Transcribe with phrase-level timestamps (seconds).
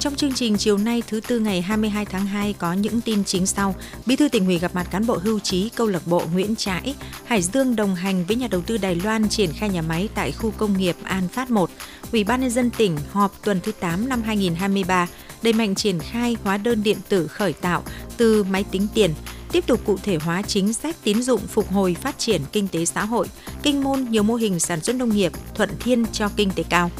[0.00, 3.46] Trong chương trình chiều nay thứ tư ngày 22 tháng 2 có những tin chính
[3.46, 3.74] sau.
[4.06, 6.94] Bí thư tỉnh ủy gặp mặt cán bộ hưu trí câu lạc bộ Nguyễn Trãi,
[7.24, 10.32] Hải Dương đồng hành với nhà đầu tư Đài Loan triển khai nhà máy tại
[10.32, 11.70] khu công nghiệp An Phát 1.
[12.12, 15.08] Ủy ban nhân dân tỉnh họp tuần thứ 8 năm 2023
[15.42, 17.82] đẩy mạnh triển khai hóa đơn điện tử khởi tạo
[18.16, 19.10] từ máy tính tiền,
[19.52, 22.84] tiếp tục cụ thể hóa chính sách tín dụng phục hồi phát triển kinh tế
[22.84, 23.28] xã hội,
[23.62, 26.90] kinh môn nhiều mô hình sản xuất nông nghiệp thuận thiên cho kinh tế cao.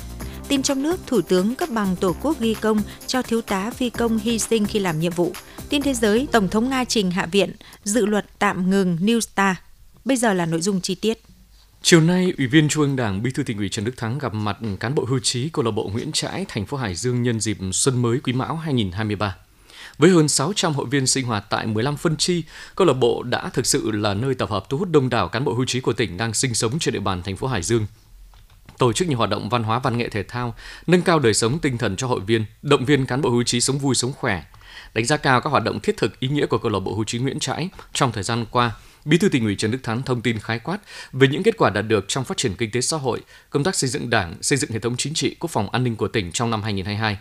[0.49, 3.91] Tin trong nước, Thủ tướng cấp bằng Tổ quốc ghi công cho thiếu tá phi
[3.91, 5.33] công hy sinh khi làm nhiệm vụ.
[5.69, 7.53] Tin thế giới, Tổng thống Nga trình Hạ viện
[7.85, 9.57] dự luật tạm ngừng New Star.
[10.05, 11.23] Bây giờ là nội dung chi tiết.
[11.83, 14.35] Chiều nay, Ủy viên Trung ương Đảng Bí thư tỉnh ủy Trần Đức Thắng gặp
[14.35, 17.41] mặt cán bộ hưu trí câu lạc bộ Nguyễn Trãi, thành phố Hải Dương nhân
[17.41, 19.37] dịp Xuân mới Quý Mão 2023.
[19.99, 22.43] Với hơn 600 hội viên sinh hoạt tại 15 phân chi,
[22.75, 25.45] câu lạc bộ đã thực sự là nơi tập hợp thu hút đông đảo cán
[25.45, 27.87] bộ hưu trí của tỉnh đang sinh sống trên địa bàn thành phố Hải Dương
[28.79, 30.55] tổ chức nhiều hoạt động văn hóa văn nghệ thể thao,
[30.87, 33.61] nâng cao đời sống tinh thần cho hội viên, động viên cán bộ hưu trí
[33.61, 34.43] sống vui sống khỏe.
[34.95, 37.05] Đánh giá cao các hoạt động thiết thực ý nghĩa của câu lạc bộ hưu
[37.05, 38.73] trí Nguyễn Trãi trong thời gian qua,
[39.05, 40.79] Bí thư tỉnh ủy Trần Đức Thắng thông tin khái quát
[41.13, 43.21] về những kết quả đạt được trong phát triển kinh tế xã hội,
[43.51, 45.97] công tác xây dựng Đảng, xây dựng hệ thống chính trị, quốc phòng an ninh
[45.97, 47.19] của tỉnh trong năm 2022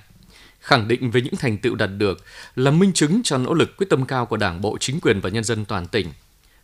[0.60, 2.24] khẳng định về những thành tựu đạt được
[2.56, 5.30] là minh chứng cho nỗ lực quyết tâm cao của Đảng bộ, chính quyền và
[5.30, 6.08] nhân dân toàn tỉnh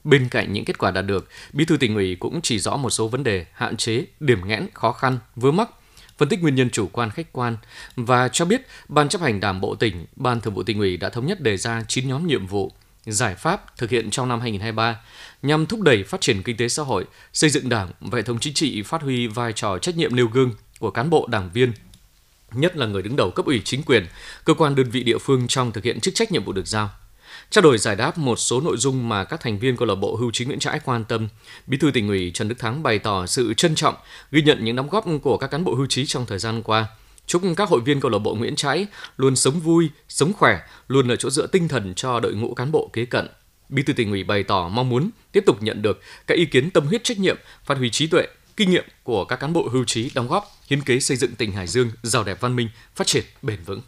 [0.03, 2.89] Bên cạnh những kết quả đạt được, Bí thư tỉnh ủy cũng chỉ rõ một
[2.89, 5.69] số vấn đề, hạn chế, điểm nghẽn, khó khăn, vướng mắc,
[6.17, 7.57] phân tích nguyên nhân chủ quan khách quan
[7.95, 11.09] và cho biết Ban chấp hành Đảng bộ tỉnh, Ban Thường vụ tỉnh ủy đã
[11.09, 12.71] thống nhất đề ra 9 nhóm nhiệm vụ,
[13.05, 14.99] giải pháp thực hiện trong năm 2023
[15.41, 18.39] nhằm thúc đẩy phát triển kinh tế xã hội, xây dựng Đảng và hệ thống
[18.39, 21.73] chính trị phát huy vai trò trách nhiệm nêu gương của cán bộ đảng viên,
[22.51, 24.05] nhất là người đứng đầu cấp ủy chính quyền,
[24.45, 26.89] cơ quan đơn vị địa phương trong thực hiện chức trách nhiệm vụ được giao.
[27.49, 30.15] Trao đổi giải đáp một số nội dung mà các thành viên câu lạc bộ
[30.15, 31.27] Hưu Trí Nguyễn Trãi quan tâm,
[31.67, 33.95] Bí thư tỉnh ủy Trần Đức Thắng bày tỏ sự trân trọng,
[34.31, 36.87] ghi nhận những đóng góp của các cán bộ hưu trí trong thời gian qua.
[37.27, 41.07] Chúc các hội viên câu lạc bộ Nguyễn Trãi luôn sống vui, sống khỏe, luôn
[41.07, 43.27] là chỗ dựa tinh thần cho đội ngũ cán bộ kế cận.
[43.69, 46.71] Bí thư tỉnh ủy bày tỏ mong muốn tiếp tục nhận được các ý kiến
[46.71, 48.27] tâm huyết trách nhiệm, phát huy trí tuệ,
[48.57, 51.51] kinh nghiệm của các cán bộ hưu trí đóng góp hiến kế xây dựng tỉnh
[51.51, 53.81] Hải Dương giàu đẹp văn minh, phát triển bền vững.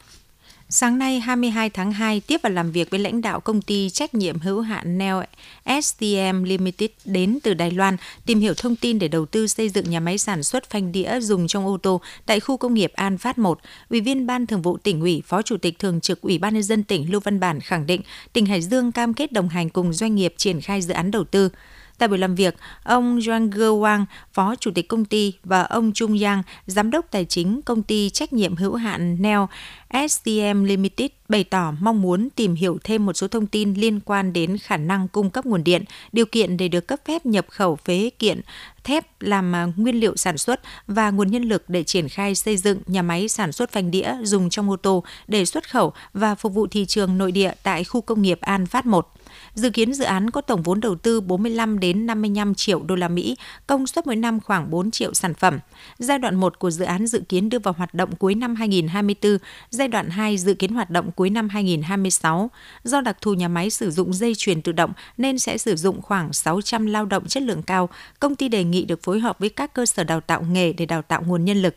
[0.78, 4.14] Sáng nay 22 tháng 2 tiếp và làm việc với lãnh đạo công ty trách
[4.14, 5.24] nhiệm hữu hạn Neo
[5.66, 9.90] STM Limited đến từ Đài Loan tìm hiểu thông tin để đầu tư xây dựng
[9.90, 13.18] nhà máy sản xuất phanh đĩa dùng trong ô tô tại khu công nghiệp An
[13.18, 13.60] Phát 1.
[13.90, 16.64] Ủy viên Ban Thường vụ tỉnh ủy, Phó Chủ tịch Thường trực Ủy ban nhân
[16.64, 18.02] dân tỉnh Lưu Văn Bản khẳng định
[18.34, 21.24] tỉnh Hải Dương cam kết đồng hành cùng doanh nghiệp triển khai dự án đầu
[21.24, 21.50] tư.
[21.98, 25.92] Tại buổi làm việc, ông Zhang Ge Wang, Phó Chủ tịch công ty và ông
[25.94, 29.50] Trung Yang, Giám đốc Tài chính công ty trách nhiệm hữu hạn Neo
[30.10, 34.34] STM Limited bày tỏ mong muốn tìm hiểu thêm một số thông tin liên quan
[34.34, 37.76] đến khả năng cung cấp nguồn điện, điều kiện để được cấp phép nhập khẩu
[37.76, 38.42] phế kiện
[38.84, 42.58] thép làm à, nguyên liệu sản xuất và nguồn nhân lực để triển khai xây
[42.58, 46.36] dựng nhà máy sản xuất phanh đĩa dùng trong ô tô để xuất khẩu và
[46.36, 49.12] phục vụ thị trường nội địa tại khu công nghiệp An Phát 1.
[49.54, 53.08] Dự kiến dự án có tổng vốn đầu tư 45 đến 55 triệu đô la
[53.08, 53.36] Mỹ,
[53.68, 55.60] công suất mỗi năm khoảng 4 triệu sản phẩm.
[56.00, 59.38] Giai đoạn 1 của dự án dự kiến đưa vào hoạt động cuối năm 2024,
[59.70, 62.50] giai đoạn 2 dự kiến hoạt động cuối năm 2026.
[62.84, 66.02] Do đặc thù nhà máy sử dụng dây chuyền tự động nên sẽ sử dụng
[66.02, 67.90] khoảng 600 lao động chất lượng cao.
[68.20, 70.86] Công ty đề nghị được phối hợp với các cơ sở đào tạo nghề để
[70.86, 71.76] đào tạo nguồn nhân lực.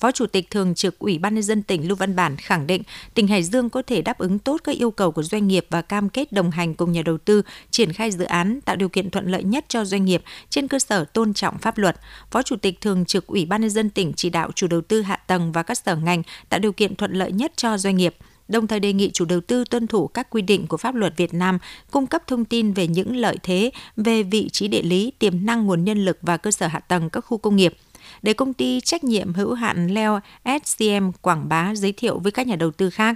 [0.00, 2.82] Phó Chủ tịch Thường trực Ủy ban nhân dân tỉnh Lưu Văn Bản khẳng định
[3.14, 5.82] tỉnh Hải Dương có thể đáp ứng tốt các yêu cầu của doanh nghiệp và
[5.82, 9.10] cam kết đồng hành cùng nhà đầu tư triển khai dự án tạo điều kiện
[9.10, 11.96] thuận lợi nhất cho doanh nghiệp trên cơ sở tôn trọng pháp luật.
[12.30, 15.02] Phó Chủ tịch Thường trực Ủy ban nhân dân tỉnh chỉ đạo chủ đầu tư
[15.02, 18.16] hạ tầng và các sở ngành tạo điều kiện thuận lợi nhất cho doanh nghiệp
[18.48, 21.16] đồng thời đề nghị chủ đầu tư tuân thủ các quy định của pháp luật
[21.16, 21.58] Việt Nam,
[21.90, 25.66] cung cấp thông tin về những lợi thế về vị trí địa lý, tiềm năng
[25.66, 27.74] nguồn nhân lực và cơ sở hạ tầng các khu công nghiệp
[28.26, 32.46] để công ty trách nhiệm hữu hạn Leo SCM quảng bá giới thiệu với các
[32.46, 33.14] nhà đầu tư khác.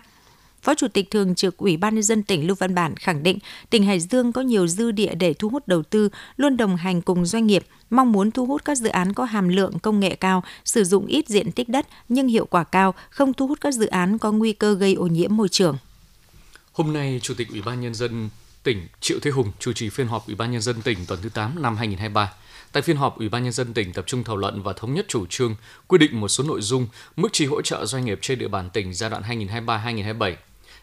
[0.62, 3.38] Phó Chủ tịch Thường trực Ủy ban nhân dân tỉnh Lưu Văn Bản khẳng định
[3.70, 7.02] tỉnh Hải Dương có nhiều dư địa để thu hút đầu tư, luôn đồng hành
[7.02, 10.14] cùng doanh nghiệp, mong muốn thu hút các dự án có hàm lượng công nghệ
[10.14, 13.74] cao, sử dụng ít diện tích đất nhưng hiệu quả cao, không thu hút các
[13.74, 15.78] dự án có nguy cơ gây ô nhiễm môi trường.
[16.72, 18.28] Hôm nay, Chủ tịch Ủy ban nhân dân
[18.62, 21.28] tỉnh Triệu Thế Hùng chủ trì phiên họp Ủy ban nhân dân tỉnh tuần thứ
[21.28, 22.32] 8 năm 2023.
[22.72, 25.06] Tại phiên họp, Ủy ban nhân dân tỉnh tập trung thảo luận và thống nhất
[25.08, 25.54] chủ trương
[25.86, 26.86] quy định một số nội dung
[27.16, 30.34] mức chi hỗ trợ doanh nghiệp trên địa bàn tỉnh giai đoạn 2023-2027.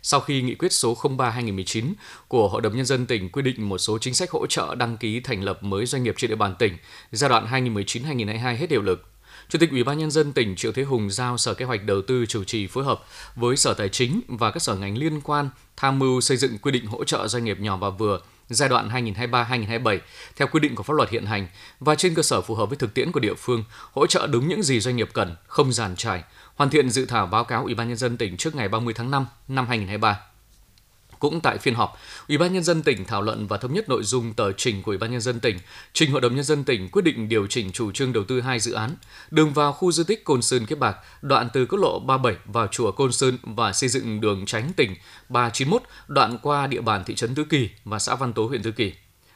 [0.02, 1.94] Sau khi nghị quyết số 03/2019
[2.28, 4.98] của Hội đồng nhân dân tỉnh quy định một số chính sách hỗ trợ đăng
[4.98, 6.78] ký thành lập mới doanh nghiệp trên địa bàn tỉnh
[7.12, 9.06] giai đoạn 2019-2022 hết hiệu lực,
[9.50, 12.02] Chủ tịch Ủy ban nhân dân tỉnh Triệu Thế Hùng giao Sở Kế hoạch Đầu
[12.02, 13.04] tư chủ trì phối hợp
[13.36, 16.72] với Sở Tài chính và các sở ngành liên quan tham mưu xây dựng quy
[16.72, 18.20] định hỗ trợ doanh nghiệp nhỏ và vừa
[18.50, 20.00] giai đoạn 2023-2027
[20.36, 21.48] theo quy định của pháp luật hiện hành
[21.80, 24.48] và trên cơ sở phù hợp với thực tiễn của địa phương, hỗ trợ đúng
[24.48, 26.24] những gì doanh nghiệp cần, không giàn trải,
[26.56, 29.12] hoàn thiện dự thảo báo cáo Ủy ban nhân dân tỉnh trước ngày 30 tháng
[29.12, 30.20] 5 năm 2023.
[31.20, 31.98] Cũng tại phiên họp,
[32.28, 34.92] Ủy ban nhân dân tỉnh thảo luận và thống nhất nội dung tờ trình của
[34.92, 35.58] Ủy ban nhân dân tỉnh,
[35.94, 38.60] trình Hội đồng nhân dân tỉnh quyết định điều chỉnh chủ trương đầu tư hai
[38.60, 38.96] dự án:
[39.32, 42.68] đường vào khu di tích Côn Sơn Kiếp Bạc, đoạn từ quốc lộ 37 vào
[42.68, 44.96] chùa Côn Sơn và xây dựng đường tránh tỉnh
[45.30, 48.72] 391 đoạn qua địa bàn thị trấn Tứ Kỳ và xã Văn Tố huyện Tứ
[48.72, 48.94] Kỳ.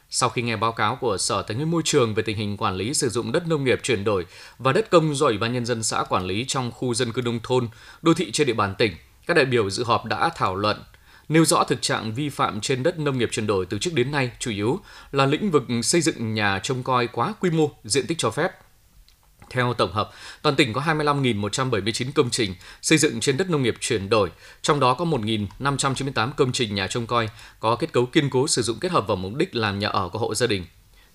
[0.10, 2.76] Sau khi nghe báo cáo của Sở Tài nguyên Môi trường về tình hình quản
[2.76, 4.26] lý sử dụng đất nông nghiệp chuyển đổi
[4.58, 7.22] và đất công do Ủy ban nhân dân xã quản lý trong khu dân cư
[7.22, 7.68] nông thôn,
[8.02, 8.92] đô thị trên địa bàn tỉnh,
[9.28, 10.78] các đại biểu dự họp đã thảo luận
[11.32, 14.12] nêu rõ thực trạng vi phạm trên đất nông nghiệp chuyển đổi từ trước đến
[14.12, 14.80] nay chủ yếu
[15.12, 18.52] là lĩnh vực xây dựng nhà trông coi quá quy mô, diện tích cho phép.
[19.50, 20.12] Theo tổng hợp,
[20.42, 24.30] toàn tỉnh có 25.179 công trình xây dựng trên đất nông nghiệp chuyển đổi,
[24.62, 27.30] trong đó có 1.598 công trình nhà trông coi
[27.60, 30.10] có kết cấu kiên cố sử dụng kết hợp vào mục đích làm nhà ở
[30.10, 30.66] của hộ gia đình.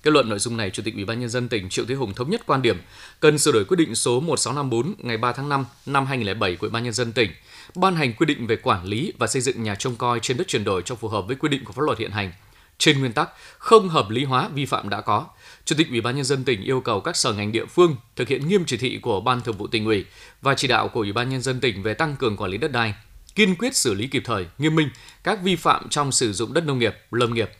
[0.02, 2.14] Kết luận nội dung này, Chủ tịch Ủy ban nhân dân tỉnh Triệu Thế Hùng
[2.14, 2.80] thống nhất quan điểm
[3.20, 6.70] cần sửa đổi quyết định số 1654 ngày 3 tháng 5 năm 2007 của Ủy
[6.70, 7.30] ban nhân dân tỉnh
[7.74, 10.48] ban hành quy định về quản lý và xây dựng nhà trông coi trên đất
[10.48, 12.32] chuyển đổi cho phù hợp với quy định của pháp luật hiện hành.
[12.78, 15.26] Trên nguyên tắc không hợp lý hóa vi phạm đã có,
[15.64, 18.28] Chủ tịch Ủy ban nhân dân tỉnh yêu cầu các sở ngành địa phương thực
[18.28, 20.04] hiện nghiêm chỉ thị của Ban Thường vụ tỉnh ủy
[20.42, 22.72] và chỉ đạo của Ủy ban nhân dân tỉnh về tăng cường quản lý đất
[22.72, 22.94] đai,
[23.34, 24.88] kiên quyết xử lý kịp thời, nghiêm minh
[25.24, 27.50] các vi phạm trong sử dụng đất nông nghiệp, lâm nghiệp.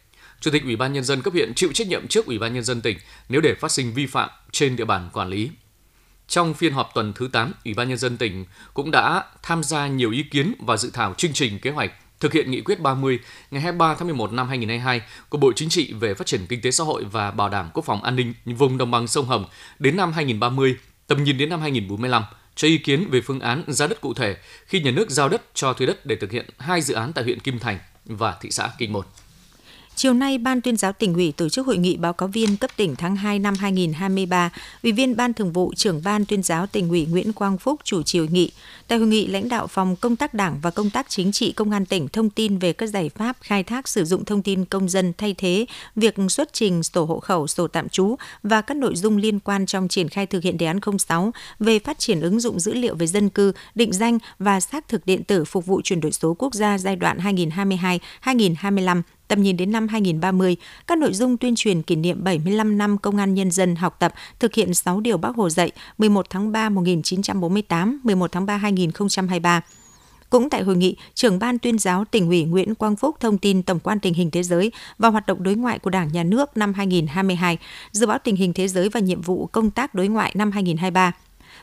[0.40, 2.64] Chủ tịch Ủy ban nhân dân cấp huyện chịu trách nhiệm trước Ủy ban nhân
[2.64, 2.98] dân tỉnh
[3.28, 5.50] nếu để phát sinh vi phạm trên địa bàn quản lý.
[6.28, 8.44] Trong phiên họp tuần thứ 8, Ủy ban nhân dân tỉnh
[8.74, 12.32] cũng đã tham gia nhiều ý kiến và dự thảo chương trình kế hoạch thực
[12.32, 13.18] hiện nghị quyết 30
[13.50, 16.70] ngày 23 tháng 11 năm 2022 của Bộ Chính trị về phát triển kinh tế
[16.70, 19.44] xã hội và bảo đảm quốc phòng an ninh vùng đồng bằng sông Hồng
[19.78, 20.76] đến năm 2030,
[21.06, 22.22] tầm nhìn đến năm 2045
[22.54, 24.36] cho ý kiến về phương án giá đất cụ thể
[24.66, 27.24] khi nhà nước giao đất cho thuê đất để thực hiện hai dự án tại
[27.24, 29.04] huyện Kim Thành và thị xã Kinh Môn.
[29.98, 32.70] Chiều nay, Ban tuyên giáo tỉnh ủy tổ chức hội nghị báo cáo viên cấp
[32.76, 34.50] tỉnh tháng 2 năm 2023.
[34.82, 38.02] Ủy viên Ban Thường vụ, trưởng Ban tuyên giáo tỉnh ủy Nguyễn Quang Phúc chủ
[38.02, 38.50] trì hội nghị.
[38.88, 41.70] Tại hội nghị, lãnh đạo phòng công tác đảng và công tác chính trị công
[41.70, 44.88] an tỉnh thông tin về các giải pháp khai thác sử dụng thông tin công
[44.88, 45.66] dân thay thế
[45.96, 49.66] việc xuất trình sổ hộ khẩu, sổ tạm trú và các nội dung liên quan
[49.66, 52.94] trong triển khai thực hiện đề án 06 về phát triển ứng dụng dữ liệu
[52.94, 56.34] về dân cư, định danh và xác thực điện tử phục vụ chuyển đổi số
[56.38, 57.18] quốc gia giai đoạn
[58.22, 60.56] 2022-2025 tầm nhìn đến năm 2030,
[60.86, 64.14] các nội dung tuyên truyền kỷ niệm 75 năm công an nhân dân học tập
[64.40, 69.60] thực hiện 6 điều Bác Hồ dạy 11 tháng 3 1948, 11 tháng 3 2023.
[70.30, 73.62] Cũng tại hội nghị, trưởng ban tuyên giáo tỉnh ủy Nguyễn Quang Phúc thông tin
[73.62, 76.56] tổng quan tình hình thế giới và hoạt động đối ngoại của Đảng Nhà nước
[76.56, 77.58] năm 2022,
[77.92, 81.12] dự báo tình hình thế giới và nhiệm vụ công tác đối ngoại năm 2023.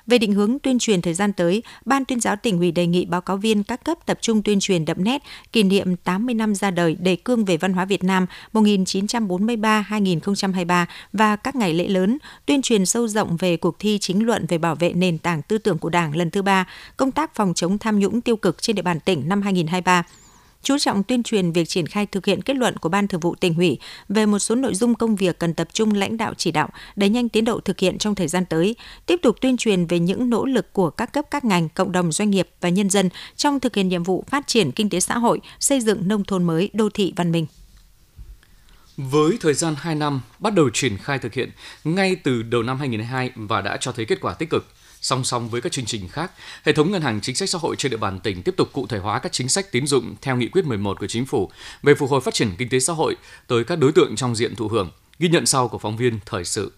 [0.07, 3.05] Về định hướng tuyên truyền thời gian tới, Ban tuyên giáo tỉnh ủy đề nghị
[3.05, 6.55] báo cáo viên các cấp tập trung tuyên truyền đậm nét kỷ niệm 80 năm
[6.55, 12.17] ra đời đề cương về văn hóa Việt Nam 1943-2023 và các ngày lễ lớn,
[12.45, 15.57] tuyên truyền sâu rộng về cuộc thi chính luận về bảo vệ nền tảng tư
[15.57, 16.67] tưởng của Đảng lần thứ ba,
[16.97, 20.03] công tác phòng chống tham nhũng tiêu cực trên địa bàn tỉnh năm 2023
[20.63, 23.35] chú trọng tuyên truyền việc triển khai thực hiện kết luận của Ban Thường vụ
[23.35, 23.77] tỉnh ủy
[24.09, 27.09] về một số nội dung công việc cần tập trung lãnh đạo chỉ đạo, đẩy
[27.09, 28.75] nhanh tiến độ thực hiện trong thời gian tới,
[29.05, 32.11] tiếp tục tuyên truyền về những nỗ lực của các cấp các ngành, cộng đồng
[32.11, 35.17] doanh nghiệp và nhân dân trong thực hiện nhiệm vụ phát triển kinh tế xã
[35.17, 37.45] hội, xây dựng nông thôn mới, đô thị văn minh.
[38.97, 41.49] Với thời gian 2 năm bắt đầu triển khai thực hiện
[41.83, 44.65] ngay từ đầu năm 2022 và đã cho thấy kết quả tích cực,
[45.03, 46.31] Song song với các chương trình khác,
[46.63, 48.87] hệ thống ngân hàng chính sách xã hội trên địa bàn tỉnh tiếp tục cụ
[48.87, 51.51] thể hóa các chính sách tín dụng theo nghị quyết 11 của chính phủ
[51.83, 53.15] về phục hồi phát triển kinh tế xã hội
[53.47, 54.91] tới các đối tượng trong diện thụ hưởng.
[55.19, 56.71] Ghi nhận sau của phóng viên thời sự.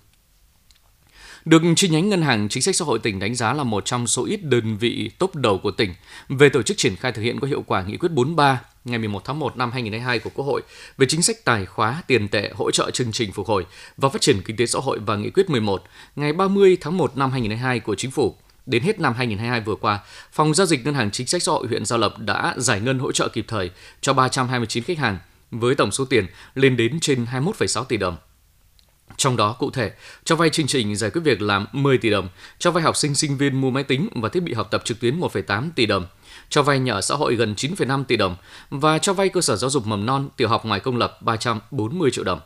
[1.46, 4.08] Được chi nhánh Ngân hàng Chính sách Xã hội tỉnh đánh giá là một trong
[4.08, 5.94] số ít đơn vị tốt đầu của tỉnh
[6.29, 9.22] về tổ chức triển khai thực hiện có hiệu quả nghị quyết 43 ngày 11
[9.25, 10.62] tháng 1 năm 2022 của Quốc hội
[10.98, 13.65] về chính sách tài khóa tiền tệ hỗ trợ chương trình phục hồi
[13.98, 15.84] và phát triển kinh tế xã hội và nghị quyết 11
[16.15, 18.36] ngày 30 tháng 1 năm 2022 của Chính phủ.
[18.65, 20.00] Đến hết năm 2022 vừa qua,
[20.32, 23.00] Phòng Giao dịch Ngân hàng Chính sách Xã hội huyện Gia Lập đã giải ngân
[23.00, 25.18] hỗ trợ kịp thời cho 329 khách hàng
[25.51, 26.25] với tổng số tiền
[26.56, 28.18] lên đến trên 21,6 tỷ đồng.
[29.17, 29.91] Trong đó cụ thể,
[30.24, 32.29] cho vay chương trình giải quyết việc làm 10 tỷ đồng,
[32.60, 35.00] cho vay học sinh sinh viên mua máy tính và thiết bị học tập trực
[35.00, 36.05] tuyến 1,8 tỷ đồng,
[36.50, 38.36] cho vay nhà ở xã hội gần 9,5 tỷ đồng
[38.69, 42.12] và cho vay cơ sở giáo dục mầm non, tiểu học ngoài công lập 340
[42.12, 42.39] triệu đồng.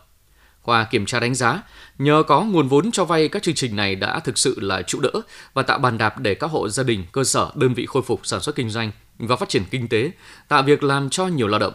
[0.63, 1.61] Qua kiểm tra đánh giá,
[1.97, 4.99] nhờ có nguồn vốn cho vay các chương trình này đã thực sự là trụ
[4.99, 5.11] đỡ
[5.53, 8.21] và tạo bàn đạp để các hộ gia đình, cơ sở, đơn vị khôi phục
[8.23, 10.11] sản xuất kinh doanh và phát triển kinh tế,
[10.47, 11.73] tạo việc làm cho nhiều lao động.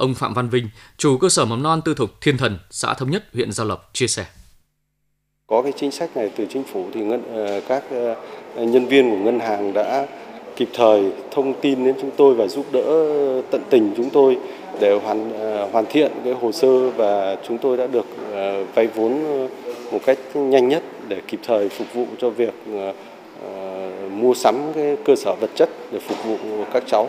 [0.00, 3.10] Ông Phạm Văn Vinh, chủ cơ sở mầm non tư thục Thiên Thần, xã Thống
[3.10, 4.24] Nhất, huyện Gia Lộc chia sẻ.
[5.46, 8.16] Có cái chính sách này từ chính phủ thì ngân, ờ, các ờ,
[8.64, 10.06] nhân viên của ngân hàng đã
[10.56, 12.82] kịp thời thông tin đến chúng tôi và giúp đỡ
[13.50, 14.38] tận tình chúng tôi
[14.80, 18.06] để hoàn ờ, hoàn thiện cái hồ sơ và chúng tôi đã được
[18.74, 19.24] vay vốn
[19.92, 22.54] một cách nhanh nhất để kịp thời phục vụ cho việc
[24.12, 27.08] mua sắm cái cơ sở vật chất để phục vụ các cháu.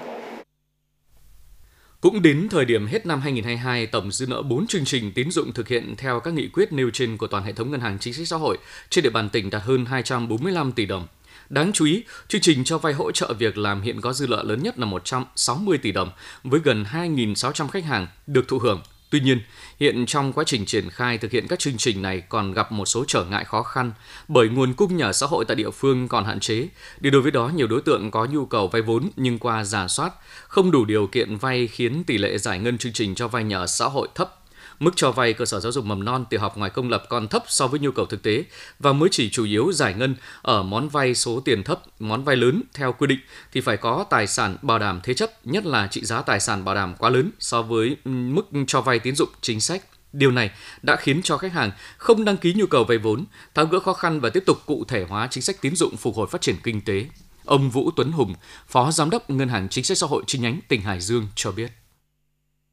[2.01, 5.53] Cũng đến thời điểm hết năm 2022, tổng dư nợ 4 chương trình tín dụng
[5.53, 8.13] thực hiện theo các nghị quyết nêu trên của toàn hệ thống ngân hàng chính
[8.13, 8.57] sách xã hội
[8.89, 11.07] trên địa bàn tỉnh đạt hơn 245 tỷ đồng.
[11.49, 14.43] Đáng chú ý, chương trình cho vay hỗ trợ việc làm hiện có dư nợ
[14.43, 16.11] lớn nhất là 160 tỷ đồng
[16.43, 18.81] với gần 2.600 khách hàng được thụ hưởng.
[19.11, 19.41] Tuy nhiên,
[19.79, 22.85] hiện trong quá trình triển khai thực hiện các chương trình này còn gặp một
[22.85, 23.91] số trở ngại khó khăn
[24.27, 26.67] bởi nguồn cung nhà xã hội tại địa phương còn hạn chế.
[26.99, 29.87] Đi đối với đó, nhiều đối tượng có nhu cầu vay vốn nhưng qua giả
[29.87, 30.13] soát
[30.47, 33.67] không đủ điều kiện vay khiến tỷ lệ giải ngân chương trình cho vay nhà
[33.67, 34.40] xã hội thấp
[34.81, 37.27] Mức cho vay cơ sở giáo dục mầm non tiểu học ngoài công lập còn
[37.27, 38.43] thấp so với nhu cầu thực tế
[38.79, 42.35] và mới chỉ chủ yếu giải ngân ở món vay số tiền thấp, món vay
[42.35, 43.19] lớn theo quy định
[43.53, 46.65] thì phải có tài sản bảo đảm thế chấp, nhất là trị giá tài sản
[46.65, 49.83] bảo đảm quá lớn so với ừ, mức cho vay tín dụng chính sách.
[50.13, 53.65] Điều này đã khiến cho khách hàng không đăng ký nhu cầu vay vốn, tháo
[53.65, 56.27] gỡ khó khăn và tiếp tục cụ thể hóa chính sách tín dụng phục hồi
[56.31, 57.05] phát triển kinh tế.
[57.45, 58.35] Ông Vũ Tuấn Hùng,
[58.67, 61.51] Phó Giám đốc Ngân hàng Chính sách Xã hội chi nhánh tỉnh Hải Dương cho
[61.51, 61.80] biết.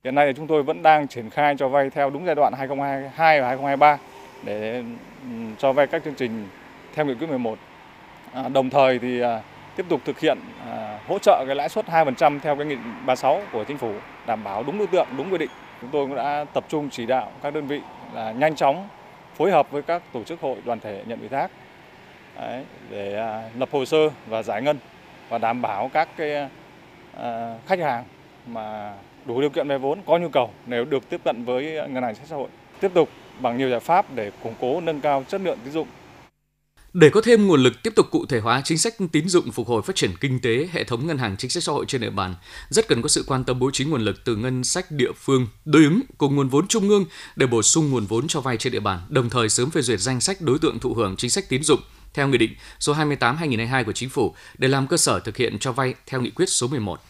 [0.05, 3.41] Hiện nay chúng tôi vẫn đang triển khai cho vay theo đúng giai đoạn 2022
[3.41, 3.99] và 2023
[4.45, 4.83] để
[5.23, 5.29] ừ,
[5.59, 6.49] cho vay các chương trình
[6.95, 7.59] theo nghị quyết 11.
[8.33, 9.41] À, đồng thời thì à,
[9.77, 12.77] tiếp tục thực hiện à, hỗ trợ cái lãi suất 2% theo cái nghị
[13.07, 13.93] 36 của chính phủ
[14.27, 15.51] đảm bảo đúng đối tượng, đúng quy định.
[15.81, 17.81] Chúng tôi cũng đã tập trung chỉ đạo các đơn vị
[18.15, 18.89] là nhanh chóng
[19.37, 21.51] phối hợp với các tổ chức hội đoàn thể nhận ủy thác
[22.37, 24.79] đấy, để à, lập hồ sơ và giải ngân
[25.29, 26.49] và đảm bảo các cái
[27.17, 28.05] à, khách hàng
[28.47, 28.93] mà
[29.29, 32.15] đủ điều kiện vay vốn có nhu cầu nếu được tiếp cận với ngân hàng
[32.15, 32.49] chính sách xã hội
[32.81, 33.09] tiếp tục
[33.41, 35.89] bằng nhiều giải pháp để củng cố nâng cao chất lượng tín dụng
[36.93, 39.69] để có thêm nguồn lực tiếp tục cụ thể hóa chính sách tín dụng phục
[39.69, 42.11] hồi phát triển kinh tế, hệ thống ngân hàng chính sách xã hội trên địa
[42.11, 42.35] bàn
[42.69, 45.47] rất cần có sự quan tâm bố trí nguồn lực từ ngân sách địa phương
[45.65, 47.05] đối ứng cùng nguồn vốn trung ương
[47.37, 50.01] để bổ sung nguồn vốn cho vay trên địa bàn, đồng thời sớm phê duyệt
[50.01, 51.81] danh sách đối tượng thụ hưởng chính sách tín dụng
[52.15, 55.73] theo nghị định số 28/2022 của chính phủ để làm cơ sở thực hiện cho
[55.73, 57.01] vay theo nghị quyết số 11.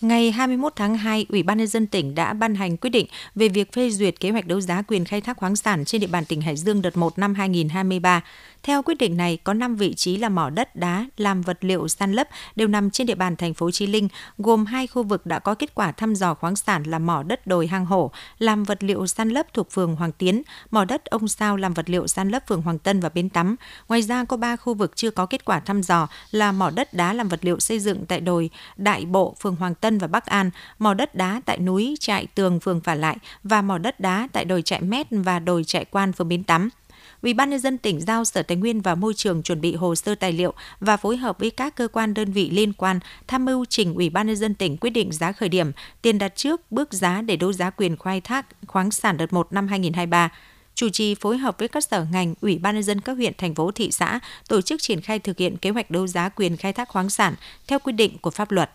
[0.00, 3.48] Ngày 21 tháng 2, Ủy ban nhân dân tỉnh đã ban hành quyết định về
[3.48, 6.24] việc phê duyệt kế hoạch đấu giá quyền khai thác khoáng sản trên địa bàn
[6.24, 8.20] tỉnh Hải Dương đợt 1 năm 2023.
[8.62, 11.88] Theo quyết định này, có 5 vị trí là mỏ đất đá làm vật liệu
[11.88, 15.26] san lấp đều nằm trên địa bàn thành phố Chí Linh, gồm hai khu vực
[15.26, 18.64] đã có kết quả thăm dò khoáng sản là mỏ đất đồi hang hổ làm
[18.64, 22.06] vật liệu san lấp thuộc phường Hoàng Tiến, mỏ đất ông Sao làm vật liệu
[22.06, 23.56] san lấp phường Hoàng Tân và Bến Tắm.
[23.88, 26.94] Ngoài ra có 3 khu vực chưa có kết quả thăm dò là mỏ đất
[26.94, 30.26] đá làm vật liệu xây dựng tại đồi Đại Bộ, phường Hoàng Tân và Bắc
[30.26, 34.28] An, mỏ đất đá tại núi Trại Tường, phường Phả Lại và mỏ đất đá
[34.32, 36.70] tại đồi Trại Mét và đồi Trại Quan, phường Bến Tắm.
[37.22, 39.94] Ủy ban nhân dân tỉnh giao Sở Tài nguyên và Môi trường chuẩn bị hồ
[39.94, 43.44] sơ tài liệu và phối hợp với các cơ quan đơn vị liên quan tham
[43.44, 45.72] mưu trình Ủy ban nhân dân tỉnh quyết định giá khởi điểm,
[46.02, 49.52] tiền đặt trước, bước giá để đấu giá quyền khai thác khoáng sản đợt 1
[49.52, 50.30] năm 2023
[50.74, 53.54] chủ trì phối hợp với các sở ngành, ủy ban nhân dân các huyện, thành
[53.54, 56.72] phố, thị xã tổ chức triển khai thực hiện kế hoạch đấu giá quyền khai
[56.72, 57.34] thác khoáng sản
[57.66, 58.70] theo quy định của pháp luật.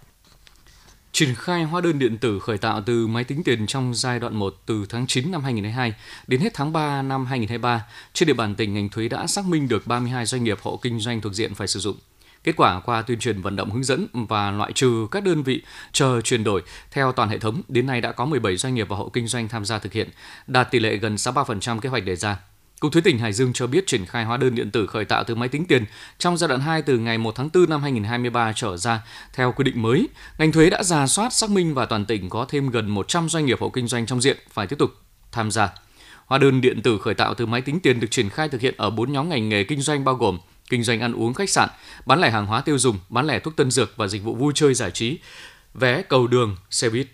[1.16, 4.36] Triển khai hóa đơn điện tử khởi tạo từ máy tính tiền trong giai đoạn
[4.36, 5.94] 1 từ tháng 9 năm 2022
[6.28, 9.68] đến hết tháng 3 năm 2023, trên địa bàn tỉnh ngành thuế đã xác minh
[9.68, 11.98] được 32 doanh nghiệp hộ kinh doanh thuộc diện phải sử dụng.
[12.44, 15.62] Kết quả qua tuyên truyền vận động hướng dẫn và loại trừ các đơn vị
[15.92, 18.96] chờ chuyển đổi theo toàn hệ thống, đến nay đã có 17 doanh nghiệp và
[18.96, 20.10] hộ kinh doanh tham gia thực hiện,
[20.48, 22.38] đạt tỷ lệ gần 63% kế hoạch đề ra.
[22.80, 25.24] Cục Thuế tỉnh Hải Dương cho biết triển khai hóa đơn điện tử khởi tạo
[25.24, 25.86] từ máy tính tiền
[26.18, 29.02] trong giai đoạn 2 từ ngày 1 tháng 4 năm 2023 trở ra
[29.34, 30.08] theo quy định mới.
[30.38, 33.46] Ngành thuế đã ra soát xác minh và toàn tỉnh có thêm gần 100 doanh
[33.46, 34.92] nghiệp hộ kinh doanh trong diện phải tiếp tục
[35.32, 35.70] tham gia.
[36.26, 38.74] Hóa đơn điện tử khởi tạo từ máy tính tiền được triển khai thực hiện
[38.78, 40.40] ở 4 nhóm ngành nghề kinh doanh bao gồm
[40.70, 41.70] kinh doanh ăn uống khách sạn,
[42.06, 44.54] bán lẻ hàng hóa tiêu dùng, bán lẻ thuốc tân dược và dịch vụ vui
[44.56, 45.20] chơi giải trí,
[45.74, 47.08] vé cầu đường, xe buýt.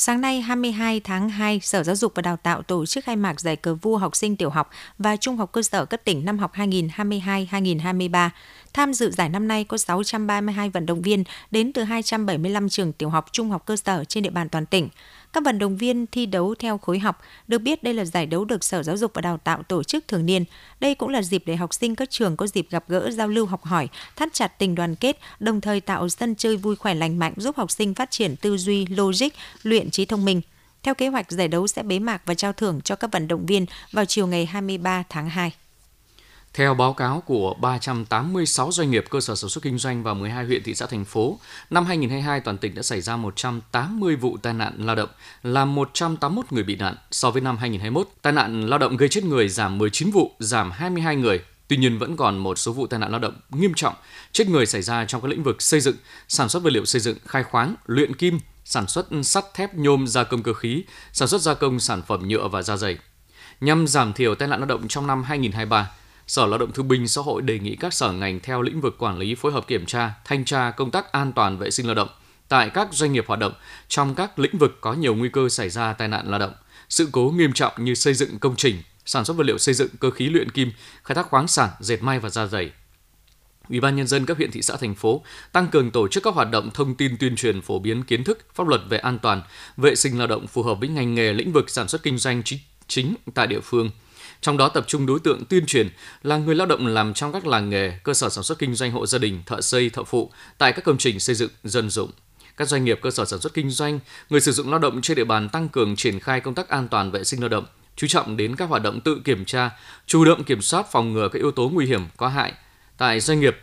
[0.00, 3.40] Sáng nay 22 tháng 2, Sở Giáo dục và Đào tạo tổ chức khai mạc
[3.40, 6.38] giải cờ vua học sinh tiểu học và trung học cơ sở cấp tỉnh năm
[6.38, 8.30] học 2022-2023.
[8.72, 13.08] Tham dự giải năm nay có 632 vận động viên đến từ 275 trường tiểu
[13.08, 14.88] học trung học cơ sở trên địa bàn toàn tỉnh.
[15.32, 18.44] Các vận động viên thi đấu theo khối học, được biết đây là giải đấu
[18.44, 20.44] được Sở Giáo dục và Đào tạo tổ chức thường niên.
[20.80, 23.46] Đây cũng là dịp để học sinh các trường có dịp gặp gỡ, giao lưu
[23.46, 27.18] học hỏi, thắt chặt tình đoàn kết, đồng thời tạo sân chơi vui khỏe lành
[27.18, 29.28] mạnh giúp học sinh phát triển tư duy, logic,
[29.62, 30.40] luyện trí thông minh.
[30.82, 33.46] Theo kế hoạch, giải đấu sẽ bế mạc và trao thưởng cho các vận động
[33.46, 35.52] viên vào chiều ngày 23 tháng 2.
[36.58, 40.44] Theo báo cáo của 386 doanh nghiệp cơ sở sản xuất kinh doanh và 12
[40.44, 41.38] huyện thị xã thành phố,
[41.70, 45.08] năm 2022 toàn tỉnh đã xảy ra 180 vụ tai nạn lao động,
[45.42, 46.94] làm 181 người bị nạn.
[47.10, 50.70] So với năm 2021, tai nạn lao động gây chết người giảm 19 vụ, giảm
[50.70, 51.40] 22 người.
[51.68, 53.94] Tuy nhiên vẫn còn một số vụ tai nạn lao động nghiêm trọng,
[54.32, 55.96] chết người xảy ra trong các lĩnh vực xây dựng,
[56.28, 60.06] sản xuất vật liệu xây dựng, khai khoáng, luyện kim, sản xuất sắt thép nhôm
[60.06, 62.98] gia công cơ khí, sản xuất gia công sản phẩm nhựa và da dày.
[63.60, 65.90] Nhằm giảm thiểu tai nạn lao động trong năm 2023,
[66.28, 68.96] Sở Lao động Thương binh Xã hội đề nghị các sở ngành theo lĩnh vực
[68.98, 71.94] quản lý phối hợp kiểm tra, thanh tra công tác an toàn vệ sinh lao
[71.94, 72.08] động
[72.48, 73.52] tại các doanh nghiệp hoạt động
[73.88, 76.52] trong các lĩnh vực có nhiều nguy cơ xảy ra tai nạn lao động,
[76.88, 79.88] sự cố nghiêm trọng như xây dựng công trình, sản xuất vật liệu xây dựng,
[80.00, 80.72] cơ khí luyện kim,
[81.04, 82.70] khai thác khoáng sản, dệt may và da dày.
[83.68, 86.34] Ủy ban nhân dân các huyện thị xã thành phố tăng cường tổ chức các
[86.34, 89.42] hoạt động thông tin tuyên truyền phổ biến kiến thức pháp luật về an toàn,
[89.76, 92.42] vệ sinh lao động phù hợp với ngành nghề lĩnh vực sản xuất kinh doanh
[92.88, 93.90] chính tại địa phương.
[94.40, 95.88] Trong đó tập trung đối tượng tuyên truyền
[96.22, 98.92] là người lao động làm trong các làng nghề, cơ sở sản xuất kinh doanh
[98.92, 102.10] hộ gia đình, thợ xây, thợ phụ tại các công trình xây dựng dân dụng.
[102.56, 103.98] Các doanh nghiệp cơ sở sản xuất kinh doanh,
[104.30, 106.88] người sử dụng lao động trên địa bàn tăng cường triển khai công tác an
[106.88, 107.66] toàn vệ sinh lao động,
[107.96, 109.70] chú trọng đến các hoạt động tự kiểm tra,
[110.06, 112.52] chủ động kiểm soát phòng ngừa các yếu tố nguy hiểm có hại
[112.96, 113.56] tại doanh nghiệp,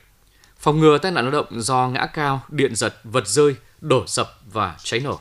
[0.59, 4.39] phòng ngừa tai nạn lao động do ngã cao, điện giật, vật rơi, đổ sập
[4.53, 5.19] và cháy nổ.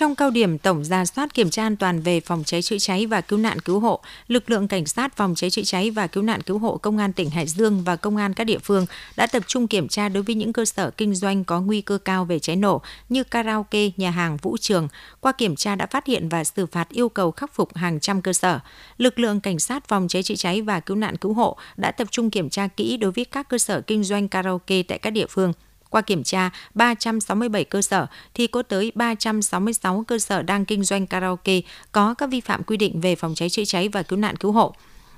[0.00, 3.06] Trong cao điểm tổng ra soát kiểm tra an toàn về phòng cháy chữa cháy
[3.06, 6.22] và cứu nạn cứu hộ, lực lượng cảnh sát phòng cháy chữa cháy và cứu
[6.22, 9.26] nạn cứu hộ công an tỉnh Hải Dương và công an các địa phương đã
[9.26, 12.24] tập trung kiểm tra đối với những cơ sở kinh doanh có nguy cơ cao
[12.24, 14.88] về cháy nổ như karaoke, nhà hàng, vũ trường.
[15.20, 18.22] Qua kiểm tra đã phát hiện và xử phạt yêu cầu khắc phục hàng trăm
[18.22, 18.60] cơ sở.
[18.98, 22.08] Lực lượng cảnh sát phòng cháy chữa cháy và cứu nạn cứu hộ đã tập
[22.10, 25.26] trung kiểm tra kỹ đối với các cơ sở kinh doanh karaoke tại các địa
[25.26, 25.52] phương
[25.90, 31.06] qua kiểm tra 367 cơ sở thì có tới 366 cơ sở đang kinh doanh
[31.06, 31.60] karaoke
[31.92, 34.52] có các vi phạm quy định về phòng cháy chữa cháy và cứu nạn cứu
[34.52, 34.74] hộ.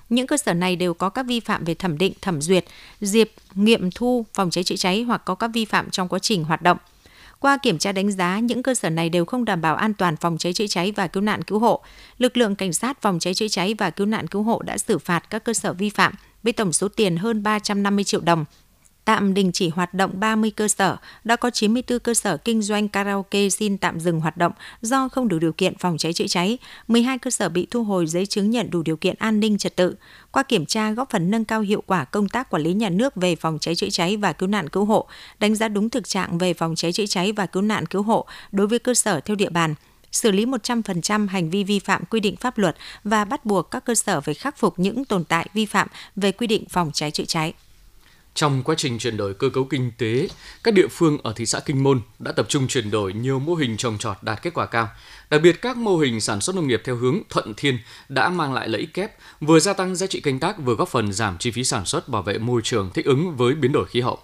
[0.09, 2.65] Những cơ sở này đều có các vi phạm về thẩm định, thẩm duyệt,
[3.01, 6.45] diệp, nghiệm thu phòng cháy chữa cháy hoặc có các vi phạm trong quá trình
[6.45, 6.79] hoạt động.
[7.41, 10.17] Qua kiểm tra đánh giá, những cơ sở này đều không đảm bảo an toàn
[10.17, 11.81] phòng cháy chữa cháy và cứu nạn cứu hộ.
[12.19, 14.99] Lực lượng cảnh sát phòng cháy chữa cháy và cứu nạn cứu hộ đã xử
[14.99, 18.45] phạt các cơ sở vi phạm với tổng số tiền hơn 350 triệu đồng
[19.05, 22.89] tạm đình chỉ hoạt động 30 cơ sở, đã có 94 cơ sở kinh doanh
[22.89, 26.59] karaoke xin tạm dừng hoạt động do không đủ điều kiện phòng cháy chữa cháy,
[26.89, 29.77] 12 cơ sở bị thu hồi giấy chứng nhận đủ điều kiện an ninh trật
[29.77, 29.95] tự.
[30.31, 33.17] Qua kiểm tra góp phần nâng cao hiệu quả công tác quản lý nhà nước
[33.17, 35.07] về phòng cháy chữa cháy và cứu nạn cứu hộ,
[35.39, 38.27] đánh giá đúng thực trạng về phòng cháy chữa cháy và cứu nạn cứu hộ
[38.53, 39.75] đối với cơ sở theo địa bàn
[40.13, 43.85] xử lý 100% hành vi vi phạm quy định pháp luật và bắt buộc các
[43.85, 47.11] cơ sở phải khắc phục những tồn tại vi phạm về quy định phòng cháy
[47.11, 47.55] chữa cháy.
[48.35, 50.29] Trong quá trình chuyển đổi cơ cấu kinh tế,
[50.65, 53.55] các địa phương ở thị xã Kinh Môn đã tập trung chuyển đổi nhiều mô
[53.55, 54.89] hình trồng trọt đạt kết quả cao.
[55.31, 58.53] Đặc biệt các mô hình sản xuất nông nghiệp theo hướng thuận thiên đã mang
[58.53, 61.39] lại lợi ích kép, vừa gia tăng giá trị canh tác vừa góp phần giảm
[61.39, 64.19] chi phí sản xuất bảo vệ môi trường thích ứng với biến đổi khí hậu.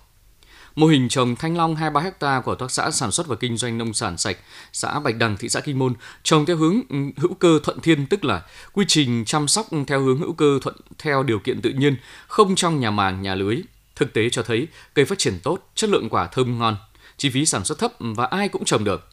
[0.74, 3.78] Mô hình trồng thanh long 23 ha của tác xã sản xuất và kinh doanh
[3.78, 4.36] nông sản sạch,
[4.72, 8.06] xã Bạch Đằng, thị xã Kinh Môn trồng theo hướng ừ, hữu cơ thuận thiên
[8.06, 8.42] tức là
[8.72, 11.96] quy trình chăm sóc theo hướng hữu cơ thuận theo điều kiện tự nhiên,
[12.28, 13.56] không trong nhà màng, nhà lưới,
[13.98, 16.76] Thực tế cho thấy cây phát triển tốt, chất lượng quả thơm ngon,
[17.16, 19.08] chi phí sản xuất thấp và ai cũng trồng được.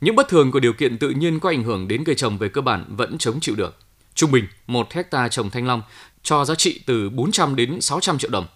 [0.00, 2.48] Những bất thường của điều kiện tự nhiên có ảnh hưởng đến cây trồng về
[2.48, 3.76] cơ bản vẫn chống chịu được.
[4.14, 5.82] Trung bình, 1 hecta trồng thanh long
[6.22, 8.46] cho giá trị từ 400 đến 600 triệu đồng.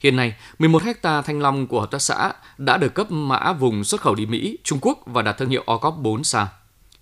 [0.00, 3.84] Hiện nay, 11 hecta thanh long của hợp tác xã đã được cấp mã vùng
[3.84, 6.48] xuất khẩu đi Mỹ, Trung Quốc và đạt thương hiệu OCOP 4 sao.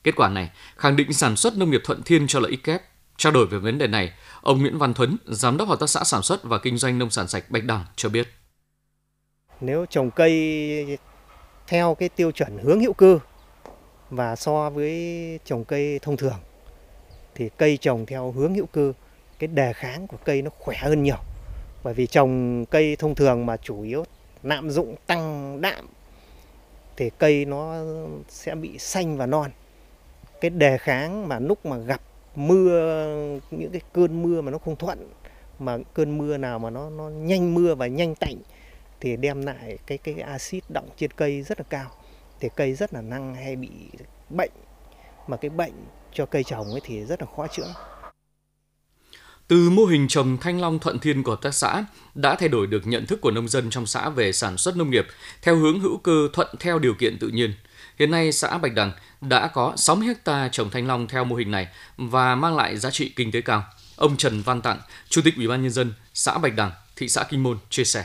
[0.04, 2.82] Kết quả này khẳng định sản xuất nông nghiệp thuận thiên cho lợi ích kép.
[3.16, 6.04] Trao đổi về vấn đề này, Ông Nguyễn Văn Thuấn, Giám đốc Hợp tác xã
[6.04, 8.28] Sản xuất và Kinh doanh Nông sản sạch Bạch Đằng cho biết.
[9.60, 10.98] Nếu trồng cây
[11.66, 13.18] theo cái tiêu chuẩn hướng hữu cơ
[14.10, 16.38] và so với trồng cây thông thường
[17.34, 18.92] thì cây trồng theo hướng hữu cơ
[19.38, 21.16] cái đề kháng của cây nó khỏe hơn nhiều
[21.82, 24.04] bởi vì trồng cây thông thường mà chủ yếu
[24.42, 25.86] nạm dụng tăng đạm
[26.96, 27.74] thì cây nó
[28.28, 29.50] sẽ bị xanh và non
[30.40, 32.00] cái đề kháng mà lúc mà gặp
[32.34, 33.04] mưa,
[33.50, 35.08] những cái cơn mưa mà nó không thuận,
[35.58, 38.36] mà cơn mưa nào mà nó nó nhanh mưa và nhanh tạnh
[39.00, 41.90] thì đem lại cái cái axit động trên cây rất là cao
[42.40, 43.70] thì cây rất là năng hay bị
[44.30, 44.50] bệnh,
[45.28, 45.72] mà cái bệnh
[46.12, 47.74] cho cây trồng ấy thì rất là khó chữa.
[49.48, 52.66] Từ mô hình trồng thanh long thuận thiên của các tác xã đã thay đổi
[52.66, 55.06] được nhận thức của nông dân trong xã về sản xuất nông nghiệp
[55.42, 57.54] theo hướng hữu cơ thuận theo điều kiện tự nhiên.
[58.02, 61.50] Hiện nay xã Bạch Đằng đã có 60 ha trồng thanh long theo mô hình
[61.50, 63.64] này và mang lại giá trị kinh tế cao.
[63.96, 67.24] Ông Trần Văn Tặng, Chủ tịch Ủy ban nhân dân xã Bạch Đằng, thị xã
[67.30, 68.04] Kinh Môn chia sẻ.